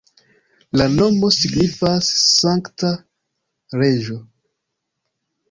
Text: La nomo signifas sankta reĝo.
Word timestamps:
La 0.79 0.85
nomo 0.93 1.29
signifas 1.35 2.07
sankta 2.23 2.91
reĝo. 3.83 4.19